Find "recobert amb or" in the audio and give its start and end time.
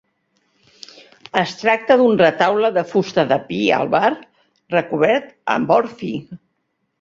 4.77-5.93